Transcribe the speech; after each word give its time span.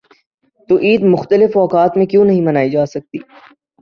تو 0.69 0.77
عید 0.77 1.03
مختلف 1.03 1.57
اوقات 1.57 1.97
میں 1.97 2.05
کیوں 2.05 2.25
نہیں 2.25 2.41
منائی 2.41 2.69
جا 2.69 2.85
سکتی؟ 2.85 3.17